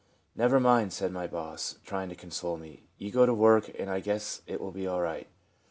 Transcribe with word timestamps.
"Never 0.35 0.59
mind," 0.59 0.93
said 0.93 1.11
my 1.11 1.27
boss, 1.27 1.75
trying 1.85 2.09
to 2.09 2.15
console 2.15 2.57
me;" 2.57 2.87
you 2.97 3.11
go 3.11 3.27
to 3.27 3.35
work 3.35 3.69
and 3.77 3.87
I 3.87 3.99
guess 3.99 4.41
it 4.47 4.59
will 4.59 4.71
be 4.71 4.87
all 4.87 5.01
right." 5.01 5.27